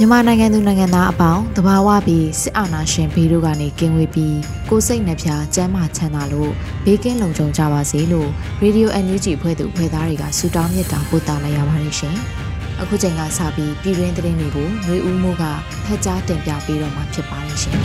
[0.00, 4.38] မြန်မာနိုင်ငံသူနိုင်ငံသားအပေါင်းတဘာဝပြီးစစ်အာဏာရှင်ဘေးတို့ကနေကင်းဝေးပြီး
[4.70, 6.52] ကိုစိတ်နှပြကျမ်းမာချမ်းသာလို့
[6.84, 8.28] ဘေးကင်းလုံခြုံကြပါစေလို့
[8.62, 12.16] Radio NUG ဖွဲ့သူဖွဲ့သားတွေကဆုတောင်းမြတ်တာပို့တာလိုက်ရပါတယ်ရှင်။
[12.80, 15.44] အခုချိန်ကစပြီးပြည်တွင်းသတင်းတွေကိုຫນွေဦးမိုးက
[15.84, 17.76] ဖတ်ကြားတင်ပြပေးတော့မှာဖြစ်ပါတယ်ရှင်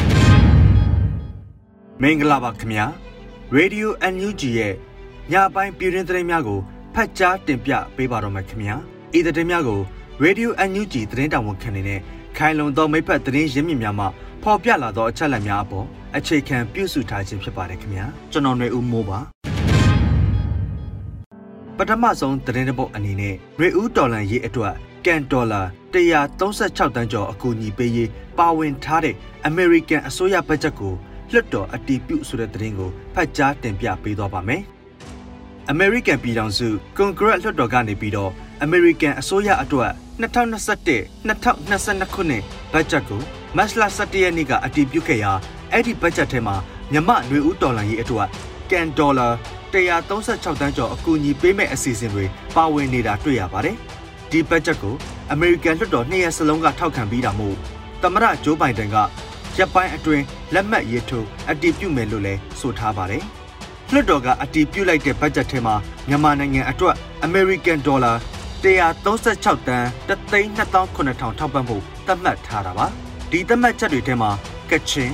[2.02, 2.86] ။မင်္ဂလာပါခင်ဗျာ။
[3.58, 4.74] Radio NUG ရဲ့
[5.32, 6.60] ညပိုင်းပြည်တွင်းသတင်းများကို
[6.96, 8.76] ဖတ်ကြားတင်ပြပေးပါတော့မယ်ခင်ဗျာ။
[9.18, 9.82] ဤသတင်းများကို
[10.22, 12.00] Radio NUG သတင်းတောင်ဝန်ခံနေတဲ့
[12.38, 14.06] ခိုင်လုံသောမိဖက်သတင်းရင်းမြစ်များမှ
[14.44, 19.20] ဖော်ပြလာသောအချက်အလက်များအပေါ်အခြေခံပြုစုထားခြင်းဖြစ်ပါတယ်ခင်ဗျာကျွန်တော်ຫນွေဦးမိုးပါ
[21.78, 24.74] ပထမဆုံးသတင်းတစ်ပုဒ်အနေနဲ့ရေဦးဒေါ်လာရေးအတွက်
[25.06, 25.62] ကန်ဒေါ်လာ
[25.94, 29.16] 136တန်းကျော်အကူအညီပေးရေးပါဝင်ထားတဲ့
[29.50, 30.94] American အစိုးရဘတ်ဂျက်ကို
[31.32, 34.62] လွှတ်တော်အတည်ပြုဆိုတဲ့သတင်းကိုဖတ်ကြားတင်ပြပေးသွားပါမယ်။
[35.74, 38.32] American ပြည်ထောင်စု Congress လွှတ်တော်ကနေပြီးတော့
[38.66, 39.92] American အစိုးရအတွက်
[40.22, 43.22] 2021-2022ခုနှစ်ဘတ်ဂျက်ကို
[43.58, 45.32] မတ်လ17ရက်နေ့ကအတည်ပြုခဲ့ရာ
[45.72, 46.56] အဲ့ဒီဘတ်ဂျက်ထဲမှာ
[46.92, 48.28] မြမຫນွေဦးဒေါ်လာရေးအတွက်
[48.72, 49.28] ကန်ဒေါ်လာ
[49.74, 52.26] 136တန်းကျော်အကူအညီပေးမဲ့အစီအစဉ်တွေ
[52.56, 53.76] ပါဝင်နေတာတွေ့ရပါတယ်။
[54.32, 54.96] ဒီဘတ်ဂျက်ကို
[55.32, 57.56] အမေရိကန်လွှတ်တော်နှစ်ရက်စလုံးကထောက်ခံပြီးတာမို့
[58.02, 58.98] သမရဂျိုးဘိုင်ဒန်က
[59.58, 60.24] ရပ်ပိုင်းအတွင်း
[60.54, 63.24] လက်မှတ်ရေးထိုးအတည်ပြုမယ်လို့လည်းဆိုထားပါတယ်။
[63.92, 65.76] လွှတ်တော်ကအတည်ပြုလိုက်တဲ့ဘတ်ဂျက်ထဲမှာ
[66.08, 68.12] မြန်မာနိုင်ငံအတွက်အမေရိကန်ဒေါ်လာ
[68.64, 72.86] 136တန်း329,000ထောက်ပံ့ဖို့သတ်မှတ်ထားတာပါ
[73.32, 74.32] ဒီသတ်မှတ်ချက်တွေထဲမှာ
[74.70, 75.12] ကချင်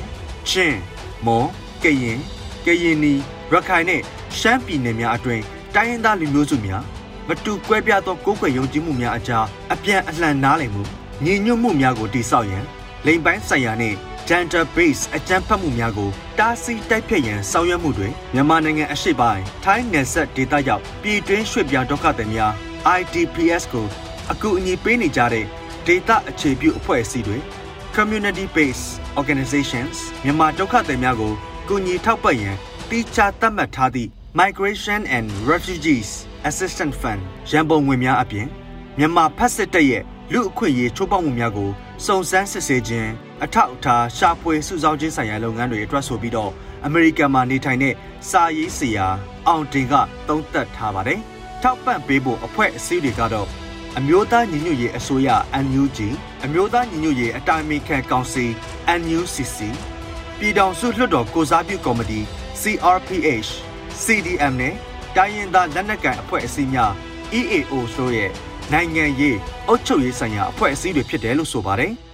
[0.49, 0.79] ချင်း
[1.25, 1.47] မွန်
[1.83, 2.19] ကရင်
[2.65, 3.13] ကရင်နီ
[3.51, 4.01] ရခိုင်နဲ့
[4.39, 5.41] ရှမ်းပြည်နယ်များအတွင်
[5.75, 6.83] တိုင်းရင်းသားလူမျိုးစုများ
[7.27, 10.83] မတူကွဲပြားသောကိုယ်ခွေယုံကြည်မှုများအကြားအပြန်အလှန်နားလည်မှု
[11.23, 12.65] ညီညွတ်မှုများကိုတည်ဆောက်ရန်
[13.05, 16.09] လိမ်ပိုင်းဆိုင်ရာနှင့် gender base အကြမ်းဖက်မှုများကို
[16.39, 22.53] တားဆီးတိုက်ဖျက်ရန်ဆောင်ရွက်မှုတွေမြန်မာနိုင်ငံအရှိပိုင်းထိုင်းနယ်စပ်ဒေသရောက်ပြည်တွင်းရွှေ့ပြောင်းဒုက္ခသည်များ
[22.99, 23.87] IDPS ကို
[24.31, 25.45] အကူအညီပေးနေကြတဲ့
[25.85, 27.37] ဒေသအခြေပြုအဖွဲ့အစည်းတွေ
[27.95, 28.87] Community Based
[29.19, 31.33] Organizations မြန်မာဒုက္ခသည်များကို
[31.67, 32.55] ကူညီထောက်ပံ့ရန်
[32.89, 36.09] တိကျသတ်မှတ်ထားသည့် Migration and Refugees
[36.49, 38.47] Assistance Fund ရန်ပုံငွေများအပြင်
[38.97, 40.03] မြန်မာဖက်စစ်တပ်ရဲ့
[40.33, 41.69] လူအခွင့်အရေးချိုးဖောက်မှုများကို
[42.05, 43.09] စုံစမ်းစစ်ဆေးခြင်း
[43.43, 46.51] အထောက်အထားရှာဖွေစုဆောင်းခြင်းဆိုင်ရာလုပ်ငန်းတွေအတွက်ဆိုပြီးတော့
[46.85, 47.93] အမေရိကန်မှာနေထိုင်တဲ့
[48.29, 49.07] စာရေးဆရာ
[49.47, 49.93] အောင်တင်က
[50.27, 51.21] သုံးသပ်ထားပါတယ်။
[51.63, 53.47] ထောက်ပံ့ပေးဖို့အဖွဲ့အစည်းတွေကတော့
[53.97, 55.29] အမျိုးသားညီညွတ်ရေးအစိုးရ
[55.65, 55.99] NUG
[56.45, 58.45] အမျိုးသားညီညွတ်ရေးအတိုင်းအမြခံကောင်စီ
[58.99, 59.57] NUCC
[60.39, 62.19] ပြည်ထောင်စုလွှတ်တော်ကိုစားပြုကော်မတီ
[62.61, 63.49] CRPH
[64.03, 64.75] CDM နဲ့
[65.15, 66.91] တိုင်းရင်းသားလက်နက်ကိုင်အဖွဲ့အစည်းများ
[67.39, 68.31] EAO ဆိုရဲ့
[68.73, 69.37] နိုင်ငံရေး
[69.67, 71.93] အုပ်ချုပ်ရေးဆိုင်ရာအဖွဲ့အစည်းတွေဖြစ်တယ်လို့ဆိုပါတယ်။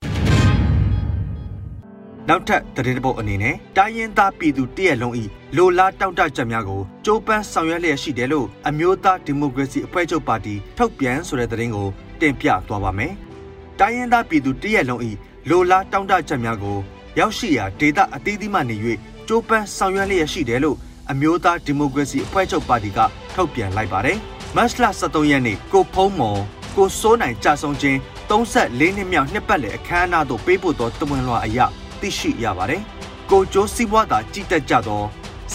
[2.29, 5.23] နောက်ထပ်သတင်းပုတ်အနေနဲ့တိုင်းရင်းသားပြည်သူတရက်လုံးဤ
[5.57, 11.87] လိုလားတောင့်တချက်များကိုကြိုးပမ်းဆောင်ရွက်လျက်ရှိတယ်လို့အမျိုးသားဒီမိုကရေစီအဖွဲ့ချုပ်ပါတီထုတ်ပြန်ဆိုတဲ့သတင်းကို
[12.21, 13.13] တင်ပြသွားပါမယ်။
[13.79, 15.11] တိုင်းရင်းသားပြည်သူတရက်လုံးဤ
[15.49, 16.77] လိုလားတောင့်တချက်များကို
[17.19, 18.75] ရောက်ရှိရာဒေသအသီးသီးမှနေ၍
[19.27, 20.77] ကြိုးပမ်းဆောင်ရွက်လျက်ရှိတယ်လို့
[21.11, 22.99] အမျိုးသားဒီမိုကရေစီအဖွဲ့ချုပ်ပါတီက
[23.35, 24.17] ထုတ်ပြန်လိုက်ပါတယ်။
[24.55, 26.41] မတ်လ23ရက်နေ့ကိုဖုံးမော်
[26.75, 27.97] ကိုစိုးနိုင်ကြဆုံခြင်း
[28.29, 31.67] 34နှစ်မြောက်နှစ်ပတ်လည်အခမ်းအနားသို့ပေးပို့သောတဝန်လွှာအရာ
[32.05, 32.81] သိရှိရပါတယ်။
[33.31, 35.03] ကိုကျိုးစီးပွားသာကြည်တက်ကြသော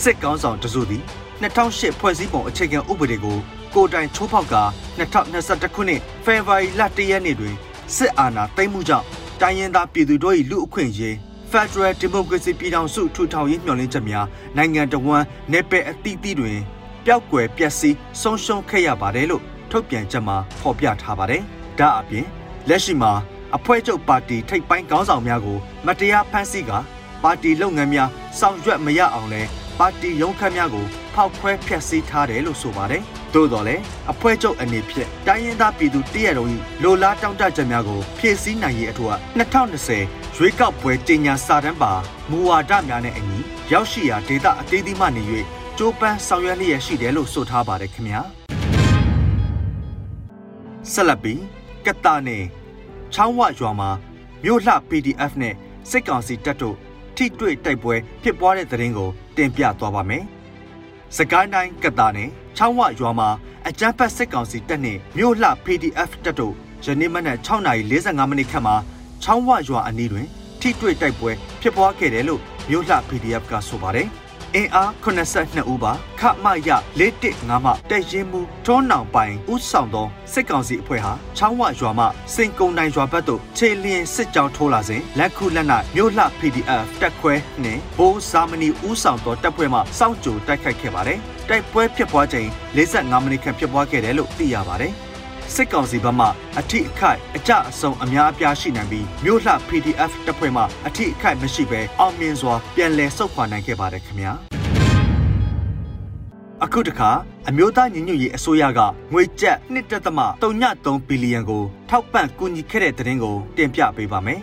[0.00, 1.02] စစ်ကောင်းဆောင်တစုသည်
[1.42, 3.38] 2008ဖွဲ့စည်းပုံအခြေခံဥပဒေကို
[3.74, 4.56] ကိုတိုင်ချိုးဖောက်က
[4.98, 7.54] 2021ခုနှစ်ဖေဖော်ဝါရီလ1ရက်နေ့တွင်
[7.96, 9.06] စစ်အာဏာသိမ်းမှုကြောင့်
[9.40, 11.14] တိုင်းရင်းသားပြည်သူတို့၏လူအခွင့်အရေး
[11.50, 14.26] Federal Democracy ပြည်ထောင်စုထူထောင်ရေးမျှော်လင့်ချက်များ
[14.56, 16.58] နိုင်ငံတော်ဝန်နယ်ပယ်အသီးသီးတွင်
[17.04, 21.42] ပျောက်ကွယ်ပျက်စီးဆုံးရှုံးခဲ့ရပါတယ်လို့ထုတ်ပြန်ချက်မှာဖော်ပြထားပါတယ်။
[21.78, 22.26] ဒါအပြင်
[22.68, 23.12] လက်ရှိမှာ
[23.56, 26.70] အဖွဲ့ချုပ်ပါတီထိပ်ပိုင်းခေါင်းဆောင်များကိုမတရားဖမ်းဆီးက
[27.22, 28.08] ပါတီလုပ်ငန်းများ
[28.38, 29.42] ဆောင်ရွက်မရအောင်လဲ
[29.78, 33.02] ပါတီရုံးခန်းများကိုဖောက်ခွဲဖျက်ဆီးထားတယ်လို့ဆိုပါတယ်
[33.34, 36.48] သို့တော်လည်းအဖွဲ့ချုပ်အနေဖြင့်တိုင်းရင်းသားပြည်သူတရက်တော်၏
[36.82, 39.12] လိုလားတောင်းတချက်များကိုဖြည့်ဆည်းနိုင်ရေးအထူး
[39.68, 41.92] 2020ရွေးကောက်ပွဲတင်ညာစာတမ်းပါ
[42.30, 43.38] မူဝါဒများနဲ့အညီ
[43.72, 45.22] ရောက်ရှိရာဒေသအသေးသေးမှနေ၍
[45.78, 48.20] ကြိုးပမ်းဆောင်ရွက်လျက်ရှိတယ်လို့ဆိုထားပါတယ်ခင်ဗျာ
[50.92, 51.40] ဆက်လက်ပြီး
[51.86, 52.44] ကတ္တာနယ်
[53.14, 53.90] ချောင်းဝရွာမှာ
[54.44, 55.54] မြို့လှ PDF နဲ့
[55.90, 56.76] စစ်ကောင်စီတပ်တို့
[57.16, 60.24] ထိတွေ့တိုက်ပွဲဖြစ်ပွားတဲ့တဲ့ရင်ကိုတင်ပြသွားပါမယ်။
[61.16, 63.28] စကိုင်းတိုင်းကတ္တာနယ်ချောင်းဝရွာမှာ
[63.68, 66.54] အကြမ်းဖက်စစ်ကောင်စီတပ်နဲ့မြို့လှ PDF တပ်တို့
[66.84, 68.76] ယနေ့မနက်6:45မိနစ်ခန့်မှာ
[69.22, 70.26] ချောင်းဝရွာအနီးတွင်
[70.60, 71.30] ထိတွေ့တိုက်ပွဲ
[71.60, 74.08] ဖြစ်ပွားခဲ့တယ်လို့မြို့လှ PDF ကဆိုပါတယ်။
[74.56, 76.70] အင်အား82ဦးပါခမရ
[77.00, 82.04] 415မှတက်ရင်မူတွန်းနောင်ပိုင်ဥဆောင်သောစစ်ကောင်စီအဖွဲ့ဟာချောင်းဝရွာမှ
[82.34, 91.18] စင်ကုံတိုင်းရွာဘက်သို့ခြေလျင်စစ်ကြောင်းထိုးလာစဉ်လက်ခုလက်နက်မြို့လှ PDF တက်ခွဲနှင့်ဘိုးဇာမနီဥဆောင်သောတပ်ဖွဲ့မှစောင့်ကြိုတိုက်ခိုက်ခဲ့ပါတယ်
[91.48, 94.92] တိုက်ပွဲဖြစ်ပွားချိန်45မိနစ်ခန့်ဖြစ်ပွားခဲ့တယ်လို့သိရပါတယ်
[95.54, 96.26] စစ်ကောင်စီဘက်မှ
[96.58, 104.32] အထိအခိုက်အကြအဆုံအများအပြားရှိနိုင်ပြီးမြို့လှ PDF တပ်ဖွဲ့မှအထိအခိုက်မရှိဘဲအောင်မြင်စွာပြန်လည်ဆုတ်ခွာနိုင်ခဲ့ပါတယ်ခင်ဗျာ
[106.64, 107.10] အခုတခါ
[107.48, 108.80] အမျိုးသားညီညွတ်ရေးအစိုးရက
[109.12, 109.56] ငွေကျပ်
[110.34, 114.40] 1.3ဘီလီယံကိုထောက်ပံ့ကူညီခဲ့တဲ့တဲ့တင်ကိုတင်ပြပေးပါမယ်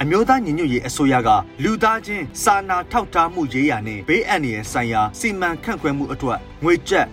[0.00, 1.28] အမျိုးသားညီညွတ်ရေးအစိုးရက
[1.62, 7.06] လူသားချင်းစာနာထောက်ထားမှုရေးရာနဲ့ဘေးအန္တရာယ်ဆိုင်ရာစီမံခန့်ခွဲမှုအတွက် ငွေကျပ်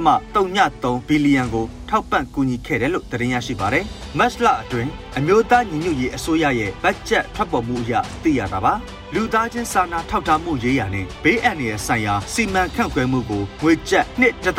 [0.00, 3.84] 1.3ဘီလီယံကိုထောက်ပံ့ကူညီခဲ့တယ်လို့သတင်းရရှိပါတယ်။
[4.18, 7.92] မတ်လအတွင်းအမျိုးသားညီညွတ်ရေးအစိုးရရဲ့ဘတ်ဂျက်ထွက်ပေါ်မှုအရ
[8.22, 8.74] သိရတာပါ။
[9.14, 14.04] လူသားချင်းစာနာထောက်ထားမှုရေးရာနဲ့ဘေးအန္တရာယ်ဆိုင်ရာစီမံခန့်ခွဲမှုကိုငွေကျပ်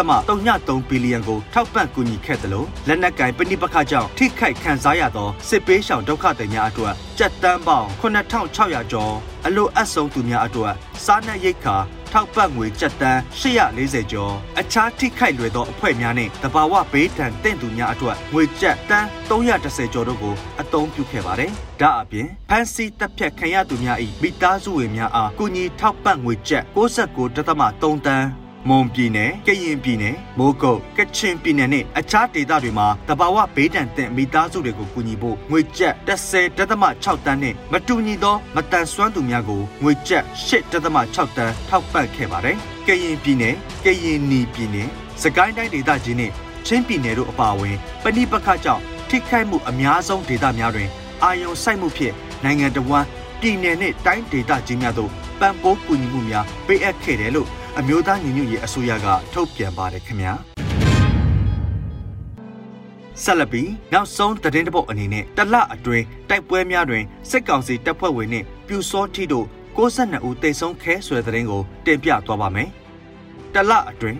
[0.01, 9.13] 1.3ဘီလီယံကိုထောက်ပံ့ကူညီခဲ့တယ်လို့လက်နက်ကင်ပဏိပခကြောင့်ထိခိုက်ခံစားရသောစစ်ပေးရှောင်ဒုက္ခသည်များအတွက်ကြက်တန်းပေါင်9600ကျော်
[9.45, 10.74] အလိုအပ်ဆုံးသူများအတွက်
[11.06, 11.77] စားနပ်ရိက္ခာ
[12.13, 21.51] ထောက်ပံ့ငွေကျပ်တန်း840ကျော်အခြားထိခိုက်လွယ်သောအဖွဲ့များနဲ့တဘာဝဘေးဒဏ်တင့်သူများအတွက်ငွေကျပ်တန်း310ကျော်တို့ကိုအသုံးပြုခဲ့ပါတယ်။
[21.81, 42.57] ဒါအပြင်ဖန်စီတပ်ဖြတ်ခံရသူများ၏မိသားစုဝင်များအားကုညီထောက်ပံ့ငွေကျပ်69.3တန်း မွန်ပြည်နယ်၊ကရင်ပြည်နယ်၊မိုးကုတ်၊ကချင်ပြည်နယ်နဲ့အခြားဒေသတွေမှာတဘာဝဘေးဒဏ်သင့်မိသားစုတွေကိုကူညီဖို့ငွေကျပ်30.6တန်းနဲ့မတူညီသောမတန်ဆွမ်းသူများကိုငွေကျပ်8.6တန်းထောက်ပံ့ခဲ့ပါတယ်။
[42.88, 43.54] ကရင်ပြည်နယ်၊
[43.86, 44.88] ကရင်နီပြည်နယ်၊
[45.21, 46.31] စကိုင်းတိုင်းဒေသကြီးနဲ့
[46.65, 50.89] ချင်းပြည်နယ်တို့အပါအဝင်ပဏိပခကြောင့်ထိခိုက်မှုအများဆုံးဒေသများတွင်
[51.24, 52.13] အာယုံစိုက်မှုဖြင့်
[52.44, 53.06] နိုင်ငံတော်ဝန်
[53.42, 60.33] ပြည်နယ်နဲ့တိုင်းဒေသကြီးများသို့ပံ့ပိုးကူညီမှုများပေးအပ်ခဲ့တယ်လို့ အမျိုးသားညီညွတ်ရေးအစိုးရကထုတ်ပြန်ပါတယ်ခင်ဗျာ
[63.23, 72.69] ဆက်လက်ပြီးနောက်ဆုံးသတင်းတပုတ်အနေနဲ့တလအတွင်းတိုက်ပွဲများတွင်စစ်ကောင်စီတပ်ဖွဲ့ဝင်နှင့်ပြူစောထီတို့62ဦးတိတ်ဆုံးခဲဆွဲသတင်းကိုတင်ပြသွားပါမယ်။
[73.53, 74.19] တလအတွင်း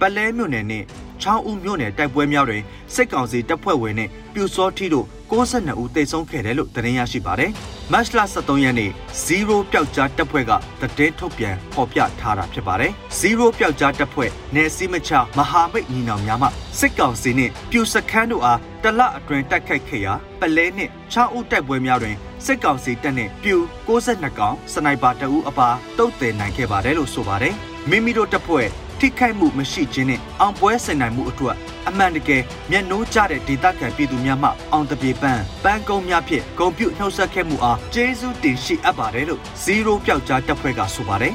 [0.00, 0.86] ပလဲမြို့နယ်နှင့်
[1.22, 2.62] ချောင်းဦးမြို့နယ်တိုက်ပွဲများတွင်
[2.94, 7.50] စစ်ကောင်စီတပ်ဖွဲ့ဝင်နှင့်ပြူစောထီတို့ 62ဦးတိတ်ဆုံးခဲ့တယ်လို့သတင်းရရှိပါတယ်။
[7.92, 8.90] မတ်လ23ရက်နေ့
[9.26, 10.52] 0ပျောက်ကြားတပ်ဖွဲ့က
[10.98, 16.48] တည်ထုတ်ပြန်ဖော်ပြထားတာဖြစ်ပါတယ်။0ပျောက်ကြားတပ်ဖွဲ့နယ်စည်းမချမဟာမိတ်ညီနောင်များမှ
[16.78, 23.56] စစ်ကောင်စီနှင့်ပြူစခန်းတို့အားတလအတွင်းတိုက်ခိုက်ခဲ့ရာပလဲနှင့်ချောင်းဦးတိုက်ပွဲများတွင်စစ်ကောင်စီတပ်နှင့်ပြူ
[23.88, 25.68] 62ကောင်စနိုက်ပါတအူးအပါ
[25.98, 27.54] တုတ်တယ်နိုင်ခဲ့ပါတယ်လို့ဆိုပါတယ်။
[27.90, 28.66] မိမိတို့တပ်ဖွဲ့
[29.02, 31.56] ထိခိုက်မှုမရှိခြင်းနဲ့အောင်ပွဲဆင်နိုင်မှုအတွက်
[31.88, 41.34] အမှန်တကယ်မျက်နှိုးကျတဲ့ဒေသခံပြည်သူများမှအောင်တပြေပန်းပန်းကုန်းများဖြင့်ဂုံပြုနှုတ်ဆက်ခဲ့မှုအားကျေးဇူးတင်ရှိအပ်ပါတယ်လို့0ပျောက်ကြားတပ်ဖွဲ့ကဆိုပါတယ်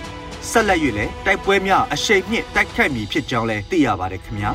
[0.51, 4.51] ဆက်လက်၍လည်းတိုက်ပွဲများအရှိန်မြင့်တိုက်ခိုက်မည်ဖြစ်ကြောင်းလည်းသိရပါတယ်ခင်ဗျာ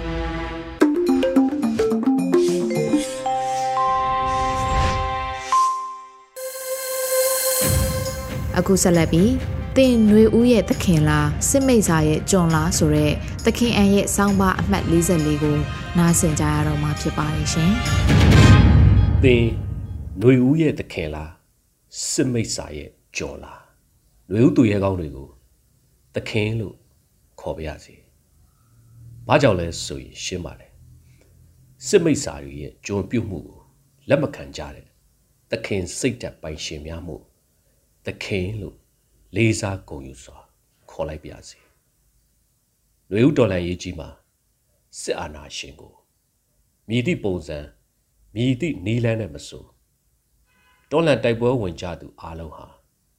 [8.59, 13.12] အခုဆက်လက်ပြီး တင်ຫນွေဦးရဲ့သခင်လားစစ်မိတ်စာရဲ့ကြွန်လားဆိုတဲ့
[13.46, 15.58] သခင်အန်ရဲ့စောင်းပါအမှတ်44ကို
[15.98, 17.72] နားဆင်ကြရတော့မှာဖြစ်ပါတယ်ရှင်။
[19.24, 19.46] တင်
[20.20, 21.32] ຫນွေဦးရဲ့သခင်လား
[22.10, 23.62] စစ်မိတ်စာရဲ့ကြွန်လား
[24.30, 25.30] ຫນွေဦးသူရဲကောင်းတွေကို
[26.16, 26.76] သခင်လို့
[27.40, 27.96] ခေါ်ပါရစေ။
[29.28, 30.72] ဘာကြောင့်လဲဆိုရင်ရှင်းပါတယ်။
[31.88, 33.60] စစ်မိတ်စာတွေရဲ့ကြွန်ပြုတ်မှုကို
[34.10, 34.86] လက်မခံကြတဲ့
[35.52, 37.16] သခင်စိတ်ဓာတ်ပိုင်ရှင်များမှု
[38.06, 38.76] သခင်လို့
[39.37, 40.39] လေးစားဂုဏ်ယူစွာ
[40.91, 41.59] ခေါ်လိုက်ပါစေ။
[43.11, 44.09] လူဦးတော်လန်ရေးကြီးမှာ
[45.01, 45.95] စစ်အာဏာရှင်ကို
[46.89, 47.59] မြည်သည့်ပုံစံ
[48.35, 49.65] မြည်သည့်နီးလန်းနဲ့မဆို
[50.91, 52.67] တော်လန်တိုက်ပွဲဝင်ကြသူအားလုံးဟာ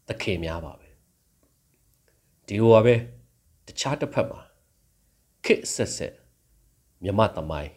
[0.08, 0.90] သခင်များပါပဲ။
[2.48, 2.96] ဒီဟိုပါပဲ
[3.66, 4.42] တခြားတစ်ဖက်မှာ
[5.46, 6.14] ခစ်ဆက်ဆက်
[7.04, 7.72] မြမသမိုင်း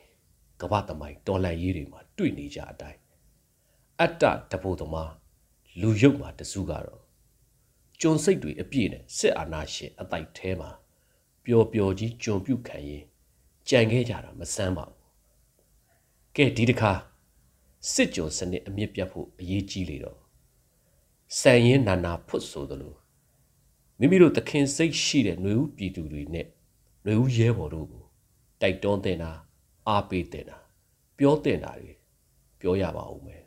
[0.61, 2.99] ကမ္ဘာသမိုင်းတော်လန်ရေးတွေမှာတွေ့နေကြအတိုင်း
[4.00, 5.12] အတ္တတဘုသမား
[5.81, 7.06] လူရုပ်မှာတစုကတော့
[8.01, 10.70] ကျွံစိတ်တွေအပြည့်နဲ့စစ်အာဏာရှင်အတိုက်ထဲမှာ
[11.46, 13.04] ပျော်ပျော်ကြီးကျွံပြုတ်ခံရင်
[13.70, 15.00] ကြံခဲ့ကြတာမဆန်းပါဘူး
[16.36, 16.94] ကဲဒီတစ်ခါ
[17.92, 20.18] စစ်ကြောစနစ်အမြင့်ပြတ်ဖို့အရေးကြီးလေတော့
[21.40, 22.94] စံရင်နာနာဖွတ်ဆိုသလို
[24.00, 26.48] မိမိတို့သခင်စိတ်ရှိတဲ့ຫນွေဦးပြည်သူတွေနဲ့
[27.04, 28.04] ຫນွေဦးရဲဘော်တို့ကို
[28.62, 29.32] တိုက်တွန်းတင်တာ
[29.88, 30.58] အားပေးတင်တာ
[31.18, 31.92] ပြောတင်တာတွေ
[32.60, 33.44] ပြောရပါဦးမယ်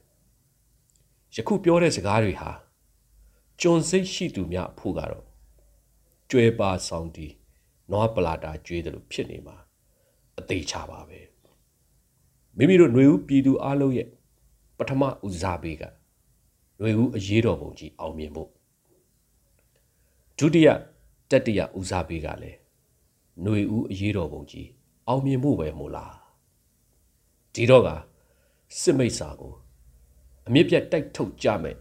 [1.34, 2.50] ယခုပြောတဲ့စကားတွေဟာ
[3.60, 5.24] ကျွန်စိတ်ရှိသူများအဖို့ကတော့
[6.30, 7.26] ကျွဲပါဆောင်တီ
[7.90, 9.56] နွားပလာတာကျွေးတယ်လို့ဖြစ်နေမှာ
[10.38, 11.20] အသေးချပါပဲ
[12.56, 14.08] မိမိတို့ຫນွေဦးပြည်သူအလုံးရဲ့
[14.78, 18.50] ပထမဦးစားပေးကຫນွေဦးအရေးတော်ပုံကြီးအောင်မြင်ဖို့
[20.38, 20.68] ဒုတိယ
[21.30, 22.58] တတိယဦးစားပေးကလည်း
[23.42, 24.68] ຫນွေဦးအရေးတော်ပုံကြီး
[25.08, 26.14] အောင်မြင်ဖို့ပဲမို့လား
[27.54, 27.88] ဒီတော့က
[28.80, 29.54] စစ်မိတ်စာကို
[30.46, 31.76] အမြင့်ပြတ်တိုက်ထုတ်ကြမယ်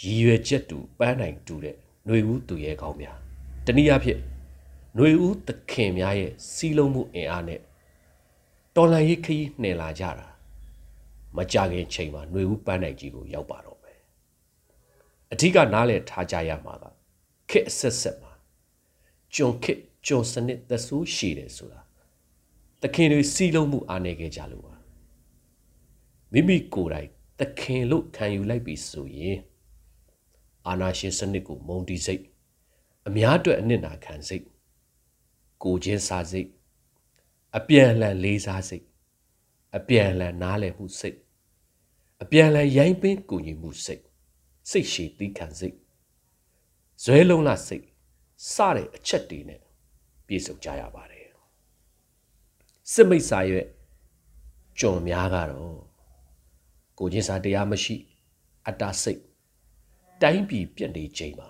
[0.00, 1.74] ရည်ရွယ်ချက်တူပန်းနိုင်တူတဲ့
[2.06, 3.16] ຫນွေဦးသူရဲကောင်းများ
[3.66, 4.20] တနည်းအားဖြင့်
[4.94, 7.60] ຫນွေဦးသခင်များရဲ့စီးလုံးမှုအင်အားနဲ့
[8.76, 10.26] တော်လန်ရေးခရီးနှင်လာကြတာ
[11.36, 13.98] မကြခင်ချိန်မှာຫນွေဦးပန်းနိုင်ကြီးကိုရောက်ပါတော့မယ်
[15.32, 16.84] အဓိကနားလည်ထားကြရမှာက
[17.50, 18.32] ခစ်အဆက်ဆက်မှာ
[19.34, 21.80] ကျွန်ခစ်ကျွန်စနစ်သဆိုးရှိတယ်ဆိုတာ
[22.82, 24.74] သခင်တွေစီးလုံးမှုအားနေခဲ့ကြလို့ပါ
[26.32, 27.08] မိမိကိုယ်တိုင်
[27.40, 29.38] သခင်လို့ခံယူလိုက်ပြီဆိုရင်
[30.67, 32.23] အာနာရှင်စနစ်ကိုမုံတီစိတ်
[33.07, 34.45] အများအတွက်အနစ်နာခံစိတ်
[35.63, 36.49] ကိုချင်းစားစိတ်
[37.57, 38.85] အပြန်အလှန်လေးစားစိတ်
[39.77, 41.17] အပြန်အလှန်နားလည်မှုစိတ်
[42.21, 44.03] အပြန်အလှန်ရိုင်းပင်းကူညီမှုစိတ်
[44.69, 45.75] စိတ်ရှည်သီးခံစိတ်
[47.03, 47.85] ဇွဲလုံးလာစိတ်
[48.53, 49.61] စတဲ့အချက်တွေနဲ့
[50.27, 51.23] ပြည့်စုံကြရပါတယ်
[52.91, 53.65] စစ်မိတ်စာရဲ့
[54.79, 55.79] ကြုံများကတော့
[56.99, 57.95] ကိုချင်းစာတရားမရှိ
[58.67, 59.21] အတ္တစိတ်
[60.23, 61.49] တိုင်းပြည်ပြက်နေချိန်မှာ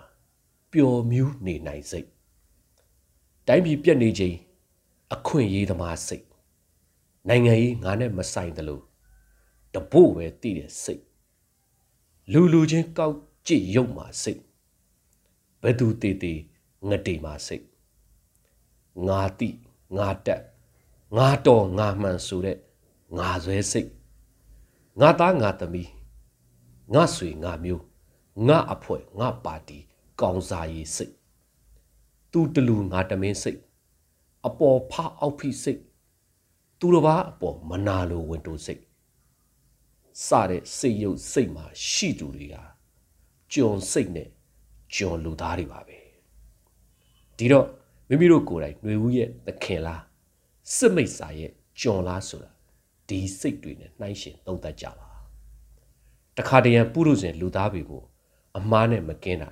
[0.71, 2.09] ပျော်မြူးနေနိုင်စိတ်
[3.47, 4.35] တိုင်းပြည်ပြက်နေချိန်
[5.13, 6.25] အခွင့်အရေးသမားစိတ်
[7.27, 8.83] နိုင်ငံရေးငါနဲ့မဆိုင်တယ်လို့
[9.73, 11.03] တပို့ပဲတည်တဲ့စိတ်
[12.31, 13.15] လူလူချင်းကောက်
[13.47, 14.41] ကြည့်ရုပ်မှာစိတ်
[15.61, 16.39] ဘယ်သူတည်တည်
[16.89, 17.65] ငတိမှာစိတ်
[19.07, 19.49] ငါတိ
[19.97, 20.41] ငါတက်
[21.17, 22.57] ငါတော်ငါမှန်ဆိုတဲ့
[23.17, 23.89] ငါဆွဲစိတ်
[24.99, 25.89] ငါသားငါသမီး
[26.93, 27.92] ငါဆွေငါမျိုး
[28.47, 29.77] ငါအဖွဲ့ငါပါတီ
[30.21, 31.13] ကောင်းစားရေးစိတ်
[32.31, 33.59] သူတလူငါတမင်းစိတ်
[34.47, 35.81] အပေါ်ဖအောက်ဖိစိတ်
[36.79, 38.81] သူတစ်ပါးအပေါ်မနာလိုဝင်တိုးစိတ်
[40.25, 42.55] စတဲ့စိတ်ရုပ်စိတ်မှာရှိသူတွေက
[43.53, 44.29] ကျွန်စိတ်နဲ့
[44.93, 45.97] ကျွန်လူသားတွေပါပဲ
[47.37, 47.67] ဒီတော့
[48.09, 50.01] မိမိတို့ကိုယ်တိုင်ຫນွေဦးရဲ့သခင်လား
[50.75, 52.51] စစ်မိတ်စာရဲ့ကျွန်လားဆိုတာ
[53.07, 55.07] ဒီစိတ်တွေနဲ့နှိုင်းရှင်သုံးသပ်ကြပါ
[56.37, 58.03] တခါတရံပုရုဇဉ်လူသားတွေကို
[58.57, 59.49] အမားနဲ့မကင်းတာ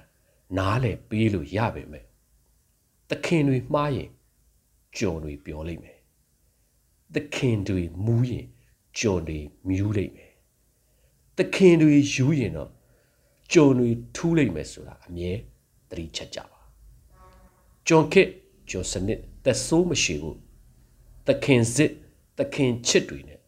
[0.58, 2.05] နားလေပေးလို့ရပါမယ်
[3.10, 4.10] သခင်တွေမှားရင်
[4.98, 5.98] ကြုံတွေပြောလိမ့်မယ်
[7.15, 8.48] သခင်တွေမူးရင်
[9.00, 9.39] ကြုံတွေ
[9.70, 10.31] မြူးလိမ့်မယ်
[11.38, 12.72] သခင်တွေယူရင်တော့
[13.53, 15.31] ကြုံတွေထူးလိမ့်မယ်ဆိုတာအမြဲ
[15.89, 16.60] သတိချက်ကြပါ
[17.88, 18.27] ကြုံခစ်
[18.70, 20.38] ကြုံစနစ်သက်ဆိုးမရှိဘူး
[21.27, 21.91] သခင်စစ်
[22.38, 23.39] သခင်ချစ်တွေနဲ့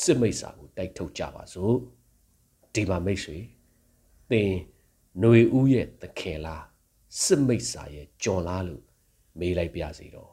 [0.00, 1.74] စစ်မိတ်စာကိုတိုက်ထုတ်ကြပါစို့
[2.74, 3.38] ဒီမှာမိတ်ဆွေ
[4.30, 4.52] သင်
[5.16, 6.64] ຫນွေဦးရဲ့သခင်လား
[7.22, 8.84] စစ်မိတ်စာရဲ့ကြုံလားလို့
[9.38, 10.32] မေးလိုက်ပြစီတော့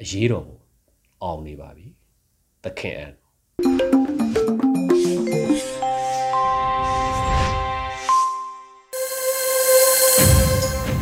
[0.00, 0.60] အရေးတော်ကို
[1.22, 1.86] အောင်နေပါပြီ
[2.64, 3.12] သခင်အန်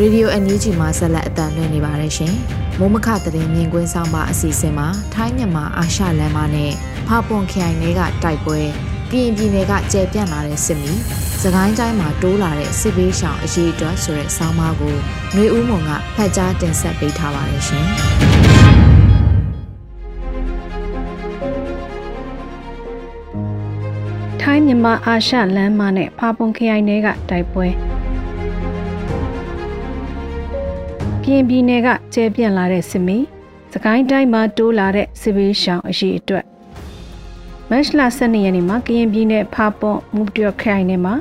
[0.01, 2.35] ရေဒီယိုအန်ယူဂျီမှာဆက်လက်အသံလွှင့်နေပါတယ်ရှင်။
[2.79, 6.73] မိုးမခသတင်းမြင်ကွင်းဆောင်ပါအစီအစဉ်မှာထိုင်းမြန်မာအာရှလမ်းမနဲ့
[7.09, 8.61] ဖပွန်ခိုင်တွေကတိုက်ပွဲ
[9.11, 10.93] ပြည်ပြည်တွေကကျယ်ပြန့်လာတဲ့စစ်မီ
[11.43, 14.95] စကိုင်းတိုင်းမှာတိုးလာတဲ့စစ်ဘေးရှောင်အရေးအတွက်ဆိုတဲ့ဆောင်းပါးကို
[15.33, 17.87] ຫນွေဦးမုံကဖတ်ကြားတင်ဆက်ပေးထားပါတယ်ရှင်။
[24.41, 27.67] ထိုင်းမြန်မာအာရှလမ်းမနဲ့ဖာပွန်ခရိုင်တွေကတိုက်ပွဲ
[31.25, 33.19] ကရင်ပြည်နယ်ကကျဲပြန့်လာတဲ့စစ်မီ
[33.73, 36.47] စကိုင်းတိုင်းမှာတိုးလာတဲ့စစ်ဘေးရှောင်အရှိအတွက်
[37.71, 41.15] မတ်လ12ရက်နေ့မှာကရင်ပြည်နယ်ဖာပွန်မူတရခိုင်နယ်မှာ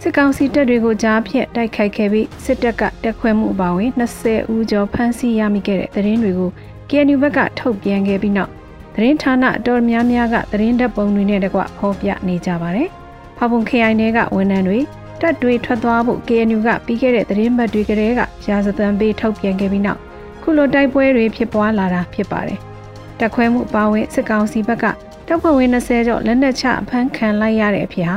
[0.00, 6.50] စစ်ကောင်စီတပ်တွေကိုကြားဖြတ်တိုက်ခိုက်ခဲ့ပြီးစစ်တပ်ကတက်ခွဲမှုအပါအဝင်20ဦးကျော်ဖမ်းဆီးရမိခဲ့တဲ့သတင်းတွေကို
[6.88, 8.50] KNU ဘက်ကထုတ်ပြန်ခဲ့ပြီးနောက်
[8.94, 12.88] သတင်းဌာနအတော်များများကသတင်းတပ်ပုံတွေနဲ့တကွဖော်ပြနေကြပါတယ်။
[13.36, 14.78] ဖာပွန် KI နယ်ကဝန်ထမ်းတွေ
[15.20, 20.00] တပ်တွေထွက်သွားဖို့ KNU ကပြီးခဲ့တဲ့သတင်းပတ်တွေကလေးကရာဇသံပေးထုတ်ပြန်ခဲ့ပြီးနောက်
[20.42, 22.58] ခုလိုတိုက်ပွဲတွေဖြစ်ပွားလာတာဖြစ်ပါတယ်။
[23.18, 24.86] တက်ခွဲမှုအပါအဝင်စစ်ကောင်စီဘက်က
[25.28, 28.16] တပ်ဖွဲ့ဝင်20ကျော်လက်နက်ချအဖမ်းခံလိုက်ရတဲ့အဖြစ်ဟာ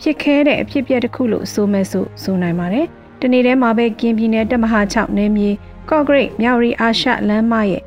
[0.00, 2.86] ဖြစ်ခဲတဲ့အဖြစ်ပြက်တစ်ခုလို့ဆိုမဲ့ဆိုဆိုနိုင်ပါတယ်။
[3.20, 5.50] တနေ့တည်းမှာပဲကင်းပြည်နယ်တပ်မဟာ6နယ်မြေ
[5.90, 7.82] ကော့ဂရိတ်မြောက်ရီအာရှလမ်းမရဲ့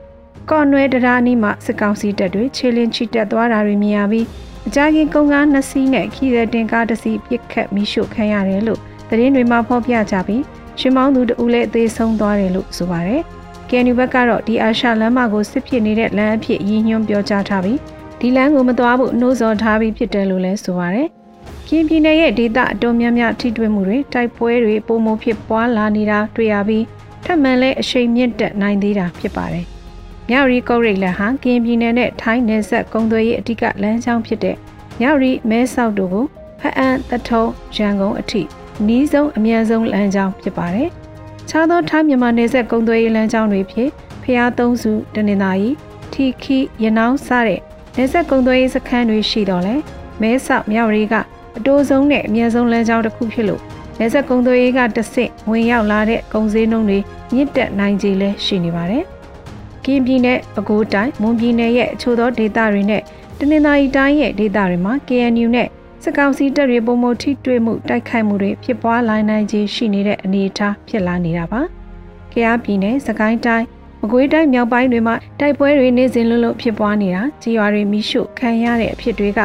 [0.50, 4.26] ကော့နွဲတရာနီမှာစစ်ကောင်စီတပ်တွေခြေလင်းချီတက်သွားတာတွေမြင်ရပြီး
[4.68, 10.44] အကြခင်ကုန်းကားနှစ်စီးနဲ့ခီးတဲ့တင်ကားတစ်စီးပြစ်ခတ်မိရှို့ခံရတယ်လို့သတင်းတွေမှာဖော်ပြကြပြီး
[10.80, 13.22] ရှင်မောင်းသူတဦးလည်းအသေးဆုံးသွားတယ်လို့ဆိုပါတယ်။
[13.70, 17.80] ကန်ယူဘက်ကတော့ဒီအာရှလမ်းမကိုစစ်ဖြစ်နေတဲ့လမ်းအဖြစ်ရည်ညွှန်းပြောကြားထားပြီး
[18.26, 21.08] ဒီလမ်းကိုမသွားဖို့နှိုးဆော်ထားပြီးဖြစ်တယ်လို့လည်းဆိုပါတယ်။
[21.68, 26.86] ကင်းပြည်နယ်ရဲ့ဒေသအတော်များများထိတွေ့မှုတွေတိုက်ပွဲတွေပုံမဖြစ်ပွားလာနေတာတွေ့ရပြီး
[27.26, 29.66] ထပ်မံလဲအရှိန်မြင့်တက်နိုင်သေးတာဖြစ်ပါတယ်။
[30.30, 34.56] မြောက်ရီကုတ်ရိတ်လန်ဟာကင်းပြည်နယ်နဲ့ထိုင်းနယ်စပ်ကုန်းသွယ်ရေးအဓိကလမ်းကြောင်းဖြစ်တဲ့
[35.00, 36.26] မြောက်ရီမဲဆောက်တို့ကို
[36.60, 37.44] ဖအံတထုံ
[37.78, 38.42] ရန်ကုန်အထိ
[38.88, 40.90] နီးဆုံးအမြန်ဆုံးလမ်းကြောင်းဖြစ်ပါတယ်။
[41.50, 43.90] ခြားသောထိုင်းမြန်မာနယ်စပ်ကုန်းသွယ်ရေးလမ်းကြောင်းတွေဖြစ်
[44.24, 45.70] ဖျားသုံးစုတနင်္သာရီ
[46.14, 47.62] ထီခီရနောင်းစတဲ့
[47.98, 49.76] နယ်စပ်ကုန်းသွယ်ရေးစခန်းတွေရှိတော့လဲ
[50.22, 51.16] မဲဆောက်မြောက်ရီက
[51.58, 53.62] အတိုးဆုံးနဲ့အမြန်ဆုံးလမ်းကြောင်းတစ်ခုဖြစ်လို့
[54.00, 57.00] နယ်စပ်ကုန်းသွယ်ရေးကတဆင့်ဝင်ရောက်လာတဲ့ကုန်စည်နှုန်းတွေ
[57.34, 59.04] မြင့်တက်နိုင်ခြေလည်းရှိနေပါတယ်။
[59.86, 63.02] ကင်းပြည်နယ်ပဲခူးတိုင်းမွန်ပြည်နယ်ရဲ့အချို့သောဒေသတွေနဲ့
[63.40, 65.68] တနင်္သာရီတိုင်းရဲ့ဒေသတွေမှာ KNU နဲ့
[66.04, 71.62] စစ်ကောင်စီတပ်တွေပုံမထိတွေ့မှုတိုက်ခိုက်မှုတွေဖြစ်ပွားလာနိုင်ခြေရှိနေတဲ့အနေအထားဖြစ်လာနေတာပါ။
[72.34, 73.66] ကယားပြည်နယ်စကိုင်းတိုင်း
[74.06, 79.40] မကွေးတိုင်းမြောက်ပိုင်းတွေမှာတိုက်ပွဲတွေနေ့စဉ်လွတ်လွတ်ဖြစ်ပွားနေတာကြီးရွာတွေမိရှုခံရတဲ့အဖြစ်တွေက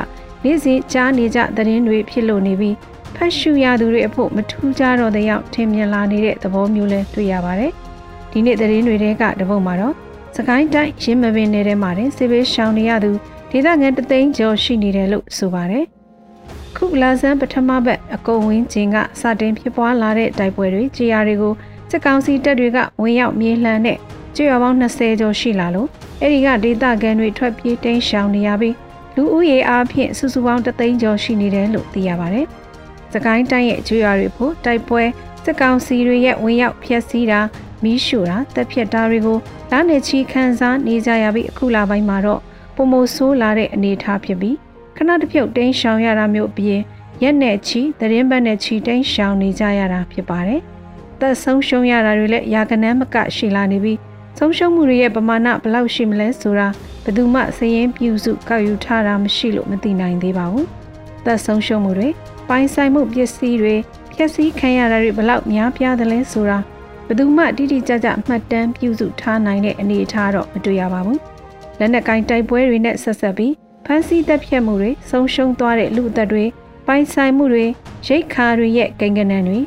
[0.44, 2.76] နေ့စဉ်ကြားနေကြသတင်းတွေဖြစ်လို့နေပြီး
[3.14, 7.72] ဖတ်ရှုရသူတွေအဖို့မထူးခြားတော့တဲ့ရောက်ထင်မြင်လာနေတဲ့သဘောမျိုးလဲတွေ့ရပါတယ်။
[8.32, 9.94] ဒီနေ့သတင်းတွေထဲကတပုတ်မှာတော့
[10.36, 13.10] စကိုင်းတိုင်းရင်းမပင်နယ်ထဲမှာတင်စစ်ဘေးရှောင်နေရသူ
[13.50, 15.84] ဒေသခံတသိန်းကျော်ရှိနေတယ်လို့ဆိုပါတယ်။
[16.76, 21.54] ခုလာဆန်းပထမဘက်အကုန်ဝင်းချင်းကစတင်ဖြစ်ပွားလာတဲ့တိုက်ပွဲတွေကြေးရတွေကို
[21.90, 23.98] စစ်ကောင်စီတပ်တွေကဝင်ရောက်မြေလှန်တဲ့
[24.38, 25.88] ကြေးရွာပေါင်း20ကျော်ရှိလာလို့
[26.21, 28.75] အဲ့ဒီကဒေသခံတွေထွက်ပြေးတိမ်းရှောင်နေရပြီး
[29.16, 32.47] လူဦးရေအားဖြင့်စုစုပေါင်းတသိန်းကျော်ရှိနေတယ်လို့သိရပါတယ်။
[33.12, 35.02] စကိုင်းတိုင်းရဲ့ကျွော်တွေဖို့တိုက်ပွဲ
[35.45, 37.40] စစ်ကောင်စီတွေရဲ့ဝင်ရောက်ဖျက်ဆီးတာ
[37.83, 39.38] မီးရှို့တာတပ်ဖြတ်တာတွေကို
[39.71, 42.40] လမ်းနေချီခန်းစားနေကြရပြီးအခုလာပိုင်းမှာတော့
[42.76, 44.57] ပုံမဆိုးလာတဲ့အနေအထားဖြစ်ပြီး
[44.97, 46.80] ခဏတစ်ဖြုတ်တင်းရှောင်ရတာမျိုးအပြင်
[47.23, 50.60] ရက်နဲ့ချီသတင်းပတ်နဲ့ချီတင်းရှောင်နေကြရတာဖြစ်ပါတယ်။
[51.21, 53.99] သက်ဆုံးရှုံးရတာတွေလည်းရာကနန်းမကရှိလာနေပြီး
[54.36, 56.69] ဆုံးရှုံးမှုတွေရဲ့ပမာဏဘယ်လောက်ရှိမလဲဆိုတာ
[57.04, 60.67] ဘယ်သူမှစည်ရင်ပြုစုကောက်ယူထားတာမရှိလို့မသိနိုင်သေးပါဘူး။
[61.25, 62.08] သက်ဆုံးရှုံးမှုတွေ
[62.49, 63.75] ပိုင်ဆိုင်မှုပစ္စည်းတွေ
[64.14, 66.58] ဖျက်ဆီးခံရတာတွေဘယ်လောက်များပြားသလဲဆိုတာ
[67.06, 71.19] ဘယ်သူမှတိတိကျကျမှတ်တမ်းပြုစုထားနိုင်တဲ့အနေအထားတော့မတွေ့ရပါဘူး။
[71.78, 73.52] လက်နက်ကင်တိုက်ပွဲတွေနဲ့ဆက်ဆက်ပြီး
[73.86, 76.45] ဖမ်းဆီးတပ်ဖြတ်မှုတွေဆုံးရှုံးသွားတဲ့လူအသက်တွေ
[76.86, 77.67] ပိုင်ဆိုင်မှုတွေ
[78.06, 79.58] ရိတ်ခါတွေရဲ့ကိန်းဂဏန်းတွေ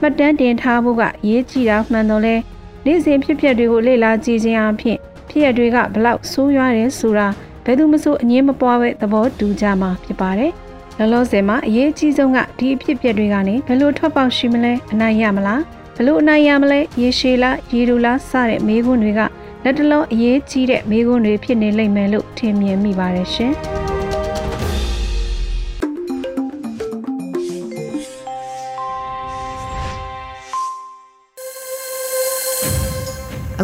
[0.00, 2.36] မှတ်တမ်းတင်ထားဖို့ကရေးကြည့်တာမှန်တော့လဲ
[2.84, 7.28] နေ့စဉ်ဖြစ်ပျက်တွေကိုလေ့လာကြည့်ခြင်းအပြင်ဖြစ်ရတွေကဘလောက်ဆိုးရွားတယ်ဆိုတာ
[7.64, 10.52] ဘယ်သူမှဆိုအငင်းမပွားပဲသဘောတူကြမှာဖြစ်ပါတယ်။
[10.98, 15.62] လောလောဆယ်မှာအရေးကြီးဆုံးကဒီအဖြစ်ပျက်တွေကနေဘယ်လိုထွက်ပေါက်ရှိမလဲအနိုင်ရမလား
[15.96, 19.20] ဘယ်လိုအနိုင်ရမလဲရေရှည်လားရေဒူလားစတဲ့မေးခွန်းတွေက
[19.64, 23.54] လက်တလုံးအရေးကြီးတဲ့မေးခွန်းတွေဖြစ်နေလိမ့်မယ်လို့ထင်မြင်မိပါတယ်ရှင်။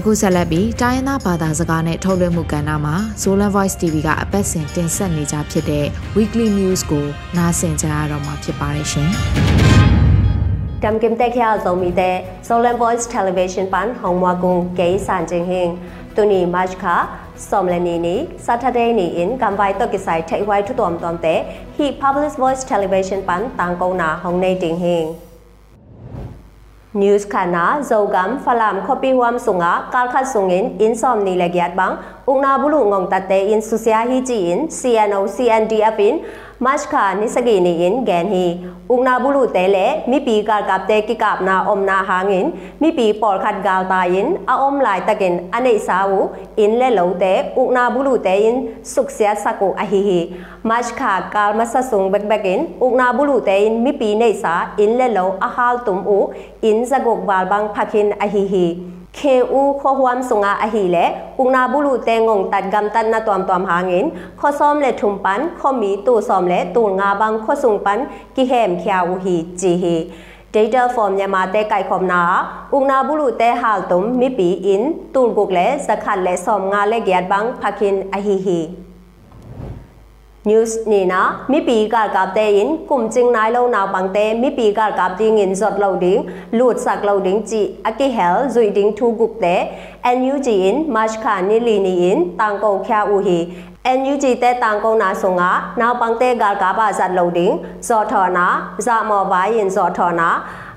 [0.02, 5.86] အခုဆက်လက်ပြီးတိုင်းရင်းသားဘာသာစကားနဲ့ထုတ်လွှင့်မှုကဏ္ဍမှာ Solar Voice TV ကအပတ်စဉ်တင်ဆက်နေကြဖြစ်တဲ့
[6.16, 9.10] Weekly News ကိုနားဆင်ကြရတော့မှာဖြစ်ပါတယ်ရှင်။
[10.82, 12.16] ကမ်ကင်တက်ခ ्या ဇုံမီတဲ့
[12.48, 15.72] Solar Voice Television ပန်ဟောင်မွာကုံဂေးစန်ချင်းဟင်း
[16.16, 16.96] တူနီမတ်ခါ
[17.48, 21.34] Somlani ni Saturday ni in kamwai to kisai thai wai thu tom tom te
[21.76, 25.08] hi Public Voice Television pan tang ko na hong nei ting hing
[26.90, 31.94] News kana zogam falam khopi huam sunga kalkhat sungin insom ni legiat bang
[32.30, 36.14] ungna bulu ngong tate in susia hi chi in CNO CND apin
[36.64, 38.46] mashka nisagi ni in gen hi
[38.92, 42.90] ungna bulu tele mi pi kar kap te ki kap na om na hangin mi
[42.98, 46.20] pi por khat gal ta in a om lai takin ane sa u
[46.56, 48.56] in le lo te ungna bulu te in
[48.92, 50.20] suksia saku a hi hi
[50.70, 54.90] mashka kal masa sung bek bekin ungna bulu te in mi pi nei sa in
[54.98, 56.18] le lo a hal tum u
[56.62, 58.66] in zagok bal bang phakin a hi hi
[59.15, 59.19] เค
[59.51, 60.97] อูขอหวมสุงาอหีเล
[61.39, 64.05] อุงนาบุลุเตงงตัดกำตันนาตวมตวมหางิน
[64.39, 67.99] ข้อซ้อมเลทุมปันข้อมีตูซ้อมเลตูงาบังข้อสุงปัน
[68.35, 69.95] กิเฮมเคียวหีจีฮี
[70.55, 72.23] data form ညမာတဲကိုက်ခေါမနာ
[72.75, 74.81] ဥငနာဘူးလူတဲဟာလ်တုံမိပီ in
[75.13, 78.59] တူဂုကလေစခတ်လေsom nga le gyat bang phakin ahi hi
[80.50, 84.08] news ni na mi pi gar kap te in kum ching nai lo naw bang
[84.14, 86.20] te mi pi gar kap ding in zot lo ding
[86.58, 89.54] lut sak lo ding chi aki hel zui ding thu gup te
[90.20, 93.40] NUG in march kha ni li ni in tang ko kya u hi
[93.84, 94.24] NUG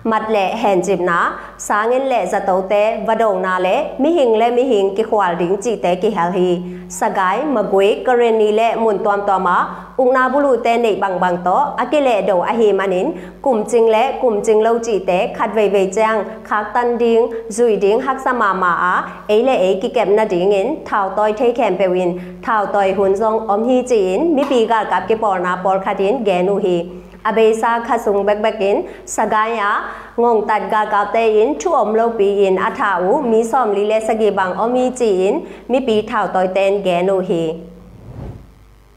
[0.03, 0.11] te tang ko na so nga naw bang te gar ka ba zat lo ding
[0.11, 1.33] zo tho na za mo ba yin zo tho na mặt lệ hèn dịp ná
[1.57, 4.95] sáng in lệ ra tấu tế và đầu na lệ mi hình lệ mi hình
[4.95, 6.57] kỳ khoa rỉnh chỉ tế kỳ hào hi
[6.89, 10.55] sa gái mà quế cơ rên ni lệ muôn toam toam á ung na bulu
[10.63, 13.07] tế nị bằng bằng tó á kỳ lệ đầu á hi mà nín
[13.41, 17.27] cùng chinh lệ cùng chinh lâu chỉ tế khát về về trang khát tân điên
[17.49, 20.75] dùi điên hắc sa mà mà á ấy lệ ấy kỳ kẹp na điên in
[20.85, 24.43] thảo tôi thấy kèm bèo in thảo tôi hun dòng ôm hi chỉ in mi
[24.49, 26.85] bì gà cặp kỳ bò na bò khát in ghé nu hi
[27.23, 29.71] abesa khasung bek bek in sagaya
[30.17, 33.75] ngong tat ga ga te in thu om lo pi in atha u mi som
[33.75, 37.43] li le sagi bang omi chi in mi pi thao toy ten ge no hi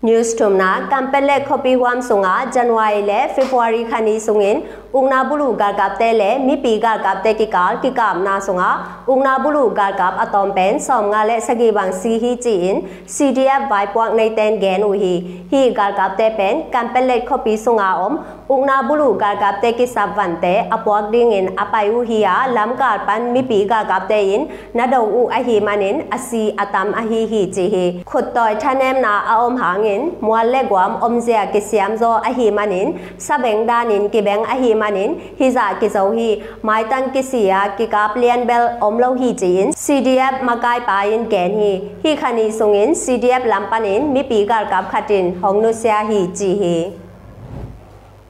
[0.02, 4.56] news tumna kampele khopi wam sunga january le february khani sungin
[4.92, 8.24] ungna bulu gar gap te le mi pi gar gap te ki kal ki kam
[8.24, 8.70] na sunga
[9.06, 12.80] ungna bulu gar gap atom pen som nga le sagi bang si hi chi in
[13.06, 15.14] cdf vai puak nei ten gen u hi
[15.50, 18.18] hi gar gap te pen kampele khopi sunga om
[18.48, 22.20] ungna bulu gar gap te ki sab van te apuak ding in apai u hi
[22.20, 25.60] ya lam gar pan mi pi gar gap te in na do u a hi
[25.60, 30.10] manin asi atam a hi hi chi hi khut toy thanem na a om hangin
[30.20, 34.44] mual le gwam om zia ki siam zo a hi manin sabeng danin ki beng
[34.44, 34.75] a hi manin hi za ki zo
[36.18, 40.80] hi mai tan ki sia ki kap lian bel om lo hi chin cdf makai
[40.90, 41.72] pa in gen hi
[42.04, 46.54] hi khani sungin cdf lampanin mi pi gar kap khatin hong nu sia hi chi
[46.62, 46.76] hi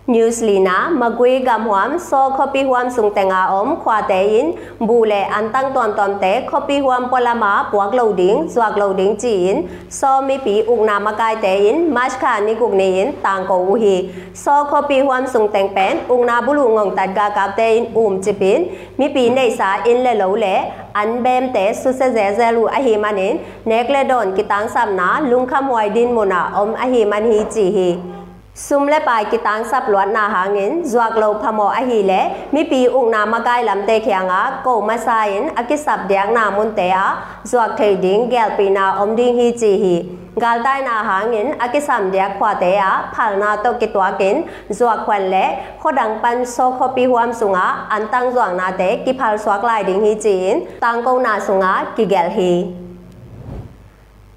[0.07, 5.21] Newslina magui gam huam so copy huam sung tenga om khwa te in bu le
[5.39, 10.21] an tang ton ton te copy huam polama puak loading zwak loading chi in so
[10.21, 13.57] mi pi uk na makai te in mas kha ni guk ni in tang ko
[13.69, 17.57] u hi so copy huam sung teng pen uk na bulu ngong tat ga kap
[17.57, 18.67] te in um chi pin
[18.99, 20.55] mi pi nei sa in le lo le
[20.93, 24.43] an bem te su se ze ze lu a hi manin nek le don ki
[24.43, 27.91] tang sam na lung kham wai din mona om a hi man hi chi hi
[28.68, 32.22] ซุมและปายกิตังซับลวดนาหาเงินจวกโลพมออหีและ
[32.54, 37.08] มีปีอุกนามากายลำเตเขียงอาโกมาซายินอากิสับเดียงนามุนเตอา
[37.50, 39.96] จวกเทดิงแกลปีนาอมดิงฮีจีฮี
[40.44, 44.36] กาลใต้นาหาเงินอากิสัมเดียกควาเตอาพัลนาตกิตัวกิน
[44.78, 45.46] จวกควันและ
[45.82, 52.52] ขดังปันโซคปีหวมสุงาอันตังจวงนาเตกิพัลสวกลายดิงฮีจีนตังโกนาสุงากิเกลฮี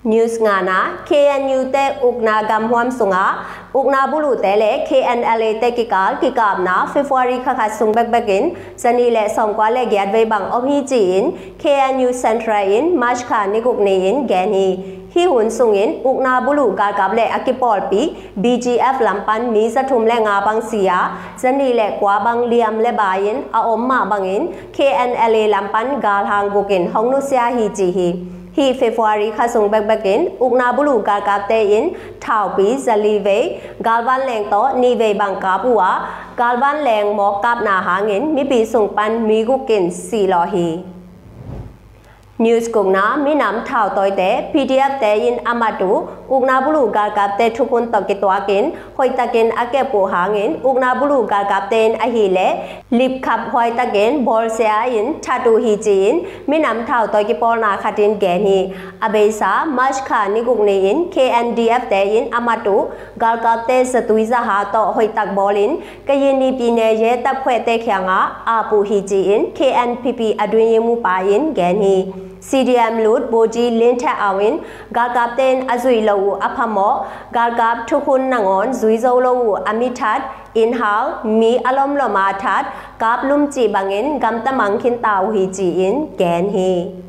[0.03, 5.85] news ngana KNU te ukna gam huam sunga ukna bulu te le KNLA te ki
[5.91, 9.85] kal ki kap na February kha kha sung bek bekin sani le som kwa le
[9.85, 11.31] gyat ve bang om hi chi in
[11.63, 14.77] KNU central in march kha ni guk ni in gen hi
[15.15, 19.83] hi hun sung in ukna bulu ga kap le akipol pi BGF lampan mi sa
[19.83, 23.87] thum le nga bang sia sani le kwa bang liam le ba in a om
[23.87, 28.73] ma bang in KNLA lampan gal hang bukin hong nu sia hi chi hi hi
[28.79, 31.85] February kha sung bek bekin ukna bulu gar kap te in
[32.21, 33.37] thau pi zali ve
[33.87, 35.91] galvan leng to ni ve bang ka puwa
[36.37, 40.41] galvan leng mo kap na hangin mi pi sung pan mi gu kin si lo
[40.53, 40.67] hi
[42.39, 47.09] news kung na mi nam thao toy te pdf te in amatu ugna bulu gar
[47.15, 51.43] kap te thukun to ki twa kin hoi takin ake po hangin ugna bulu gar
[51.49, 52.47] kap ten a hi le
[52.91, 57.33] lip khap hoi takin bol sia in thatu hi chin mi nam thao toy ki
[57.41, 58.59] pol na khatin gen hi
[58.99, 62.77] abesa march kha ni guk ni in kndf te in amatu
[63.17, 67.11] gar kap te satui za ha to hoi tak bolin kayin ni pi ne ye
[67.27, 68.21] tap khwe te khyang a
[68.57, 71.95] apu hi chin knpp adwin yimu pa in gen hi
[72.49, 74.55] CDM လုတ်ဘိုဂျီလင်းထက်အဝင်
[74.97, 76.95] ဂါကပ်တန်အဇွီလောအဖမော
[77.35, 80.21] ဂါကပ်ထုခွန်းနငွန်ဇွီဇိုလောအမီထတ်
[80.53, 85.31] inhal mi alom lo ma that kap lum chi bangin gam ta mang khin tau
[85.31, 87.08] hi chi in gen hi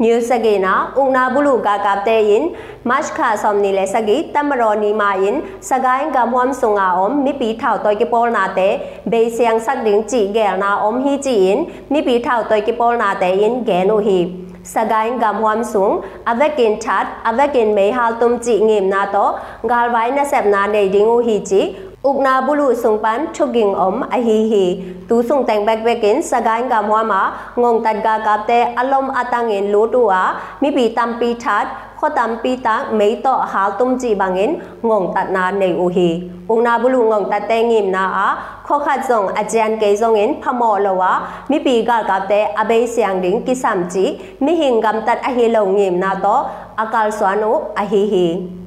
[0.00, 5.12] New Sagina Ungna Bulu ga kap te in Mashkha somni le sagi tamro ni ma
[5.12, 8.68] in sagain gam hom sunga om mi pi thao toy ki pol na te
[9.04, 12.60] be siang sak ding chi gel na om hi chi in mi pi thao toy
[12.62, 14.16] ki pol na te in ge no hi
[14.64, 19.26] sagain gam hom sung avekin chat avekin me hal tum chi ngim na to
[19.68, 21.62] gal vai na sep na nei ding u hi chi
[22.02, 26.82] ukna bulu sungpan thuging om a hi hi tu sung teng bek bekin sagain ga
[26.82, 31.20] mwa ma ngong tat ga kap te alom atangin lu tu a mi pi tam
[31.20, 31.66] pi that
[32.00, 35.88] kho tam pi ta mei to hal tum chi bangin ngong tat na nei u
[35.88, 38.28] hi ukna bulu ngong tat te ngim na a
[38.66, 41.12] kho khat zong a jan ke zong in phamo lo wa
[41.48, 45.18] mi pi ga kap te abe siang ding ki sam chi mi hing gam tat
[45.22, 46.36] a hi lo ngim na to
[46.76, 48.59] akal swanu a hi hi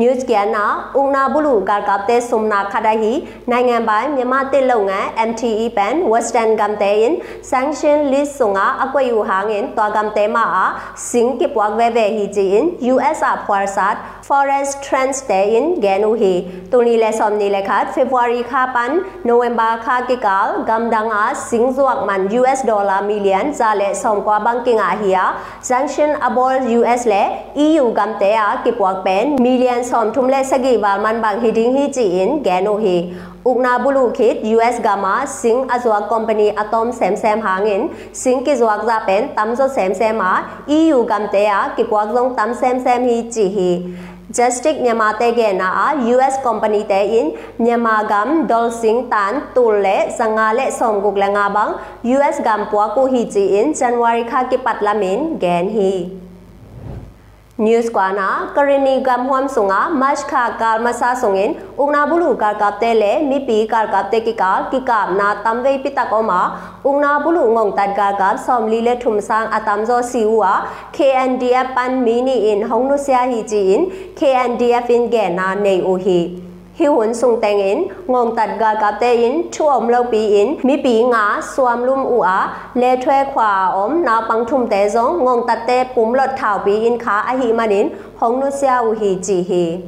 [0.00, 0.64] News ကနာ
[0.98, 3.12] ဥနာဘူးလူကာကပ်တဲ့ဆုမနာခဒဟီ
[3.50, 7.12] နိုင်ငံပိုင်မြန်မာတစ်လုံငန်း MTE Ban Western Gamtein
[7.50, 10.46] Sanction List ဆုငါအကွေယူဟာငင်တွာကမ်တဲမာ
[11.10, 13.96] စင်ကိပွားဝဲဝဲဟီဂျီင် USR Foresat
[14.28, 16.34] Forest Trends Day in Genu hi
[16.70, 18.90] tuni le som ni le khat February kha pan
[19.30, 24.38] November kha ki kal gamdang a singzuak man US dollar million za le som kwa
[24.46, 25.24] banking a hiya
[25.70, 27.22] sanction abol US le
[27.66, 31.72] EU gamte a ki puak pen million som thum le sagi wal man bang hiding
[31.76, 32.96] hi chi in Genu hi
[33.50, 37.82] ukna bulu khit US gama sing azwa company atom sem sem hangin
[38.22, 40.32] sing ki zwak za pen tam zo sem sem a
[40.78, 43.70] EU gamte a ki puak zong tam sem sem hi chi hi
[44.36, 45.70] Justice မြန်မာတဲ့ကနာ
[46.14, 47.26] US company တဲ့ in
[47.64, 51.70] မြန်မာဂမ်ဒေါ်စင်တန်တူလေစငါလေဆောင်ဂုကလငါဘန်
[52.14, 55.92] US ဂမ်ပွားကိုဟီချီ in January ခါကိပတ်လာမင်ဂန်ဟီ
[57.56, 62.80] news kwana karini gam hwam sunga mash kha kal masa sungin ungna bulu kar kap
[62.80, 66.40] te le mi pi kar kap te ki kal ki kap na tamve pitak oma
[66.84, 71.70] ungna bulu ngong tat gar kap som li le thum sang atam zo siwa KNDF
[71.76, 73.86] pan mini in hongnu sia hi ji in
[74.18, 76.18] KNDF in ge na nei o hi
[76.78, 80.26] hi hun sung teng in ngom tat ga ka te in chu om lo pi
[80.28, 84.66] in mi pi nga suam lum u a le thwe khwa om na pang thum
[84.66, 88.40] te zong ngom tat te pum lot thau pi in kha a hi manin hong
[88.40, 89.78] nu sia u hi chi hi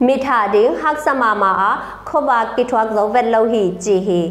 [0.06, 1.52] မိထာဒင်းဟက်ဆမာမာ
[2.08, 4.22] ခောဘာကိထွတ်ဇောဝက်လောဟီဂျီဟီ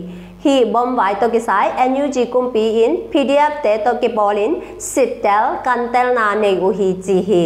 [0.45, 4.51] hi bom vai to ki sai NUG kumpi in PDF te to ki bolin
[4.95, 7.45] kan kantel na ne u hi chi hi.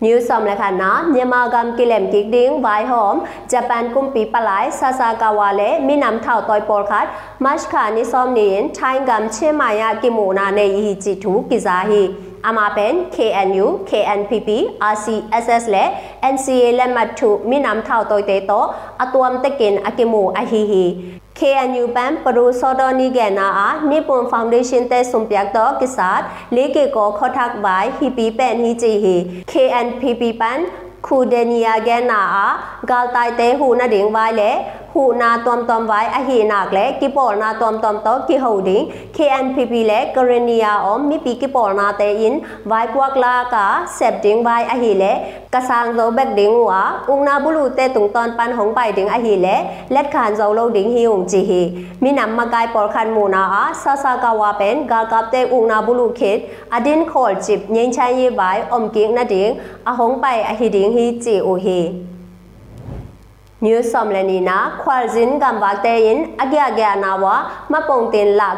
[0.00, 5.52] New som la khana myama gam kilem ki ding, vai hom, Japan kumpi palai Sasakawa
[5.56, 7.08] le minam thao toy por khat
[7.38, 11.14] Mash kha ni som ni in, Thai gam chemaya ki mu na ne hi chi
[11.22, 12.31] thu ki za hi.
[12.47, 14.49] အမပန် KNU KNPP
[14.93, 15.85] RCSS และ
[16.33, 18.51] NCA และมัทุมีนำเท่าตัวเตโต
[19.01, 20.85] อตวมตะกินอากิมูอาฮิฮิ
[21.39, 26.21] KNU ပန်ပရူစောဒနီကနာအာနိပွန်ဖောင်ဒေးရှင်းတဲ့ဆုံပြတ်တော့ကိစား
[26.55, 29.15] လေးကေကိုခေါထက်ဘိုင်ဟီပီပန်ဟီချီဟီ
[29.51, 30.59] KNPP ပန်
[31.05, 32.47] ခုဒနီယာကနာအာ
[32.89, 34.51] ဂါလ်တိုင်တဲဟူနာဒင်းဝိုင်လေ
[34.92, 38.84] ဟူနာတွမ်တွမ်ဝိုင်အဟီနာကလေကိပေါ်နာတွမ်တွမ်တော့ကိဟူဒင်း
[39.16, 42.36] KNPP လေကရနီယာအုံးမိပီကိပေါ်နာတဲအင်
[42.70, 43.66] ဝိုင်ကွာကလာကာ
[43.98, 45.12] ဆက်ဒင်းဝိုင်အဟီလေ
[45.54, 49.56] ကဆန်ဇောဘက်ဒင်းဝါဥနာဘူးလူတဲတုံတန်ပန်ဟုံပိုင်ဒင်းအဟီလေ
[49.94, 51.62] လက်ခန်ဇောလောဒင်းဟီုံဂျီဟီ
[52.02, 56.40] မိနမ်မကိုင်ပေါ်ခန်မူနာအာဆာဆာကဝါပန်ဂါကပ်တဲဥနာဘူးလူခေတ်
[56.74, 59.52] အဒင်းခေါ်ချစ်ငိမ့်ချန်ယေဝိုင်အုံကင်းနဒင်း
[59.90, 61.50] အဟုံပိုင်အဟီဒင်းဟီဂျီအိုဟီ New Somlenina Khwalzin Gambatein Agya Gya Nawa Mapongtin La Kolhi Chin Ungna Bulu Ten Tangko
[61.50, 61.50] Ahimanin Zogam Hwam Sung Panin Myama Gam Sung Mun Tom Toma Galtai A Omtein Chimo
[61.50, 61.50] Toma Ma Hi Chin Minta Pan Yang Go Lama Galtai Tein Gen Hi Twa Tangko
[61.50, 62.21] Na Thau Khan Sa Bek To ခွာဇင်ကိဖာနောလောဒင်းဟီချင်ဥနာဘူးလူတဲ
[63.62, 68.48] နျူးစ်တွမ်တော်မှာဆွတ်စကိုဟေဝဲငဟောက်စာဇုံတဲလ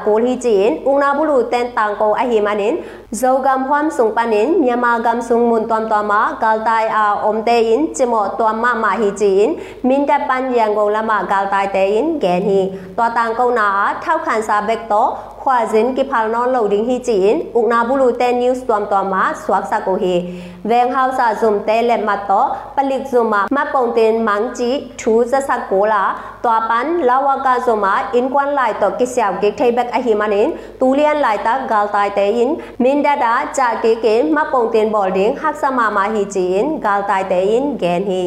[1.41, 8.37] က်မတ်တော့ပ Zogam Huam Sung Panin, Nyamagam Sung Mun Tuam Tuama, Galtai A Om Tein, Chimo
[8.37, 13.95] Tuama Mahi Jin, Minda Pan Yango Lama Galtai Tein, Gen Hi, Tua Tang Kau Na,
[14.03, 17.87] Thao Khan Sa Bek To, Khoa Jin Ki Phal Non Lo Ding Hi Jin, Ukna
[17.87, 22.05] Bulu Ten News Tuam Tuama, Suak Sa Ko Hi, Veng Hao Sa Zum Te Lep
[22.05, 26.67] Mat To, Palik Zuma, Ma Pong Tin Mang Chi, Thu Za Sa Ko La, Tua
[26.69, 30.59] Pan Lawa Ka Zuma, In Quan Lai To Ki Siao Ki Thay Bek Ahi Manin,
[30.81, 35.87] Tu Lian Lai Ta Galtai Tein, Min dada chaki kin mapong tin bolding hak sama
[35.97, 38.25] mahi jin gal tai te in gen hi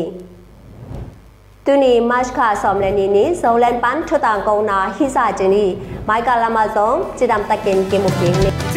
[1.65, 5.65] tuni mashka somlen ni ni zolan pan thutang kong na hi sa jini
[6.07, 8.76] mai kala ma zong chidam takin kemukin ni